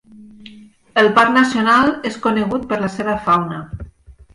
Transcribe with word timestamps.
El 1.01 1.11
parc 1.19 1.35
nacional 1.37 1.95
és 2.13 2.19
conegut 2.27 2.69
per 2.75 2.85
la 2.87 2.95
seva 2.99 3.19
fauna. 3.31 3.67